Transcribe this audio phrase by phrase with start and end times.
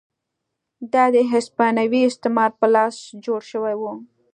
[0.93, 3.93] دا د هسپانوي استعمار په لاس جوړ شوي وو.